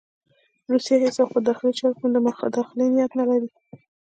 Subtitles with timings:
[0.71, 3.49] روسیه هېڅ وخت په داخلي چارو کې د مداخلې نیت نه لري.